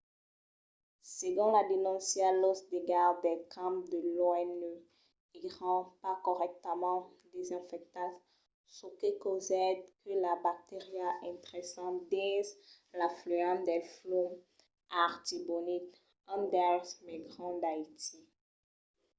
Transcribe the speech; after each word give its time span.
segon 1.17 1.49
la 1.55 1.61
denóncia 1.73 2.39
los 2.43 2.59
degalhs 2.73 3.21
del 3.25 3.41
camp 3.55 3.77
de 3.91 3.99
l’onu 4.15 4.69
èran 5.49 5.79
pas 6.01 6.21
corrèctament 6.27 7.01
desinfectats 7.33 8.19
çò 8.75 8.87
que 8.99 9.09
causèt 9.23 9.77
que 10.03 10.13
las 10.23 10.41
bacterias 10.47 11.15
intrèssen 11.31 11.91
dins 12.13 12.47
l'afluent 12.97 13.59
del 13.69 13.83
flum 13.95 14.31
artibonite 15.05 15.97
un 16.33 16.41
dels 16.53 16.89
mai 17.05 17.19
grands 17.29 17.59
d’haití 17.61 18.17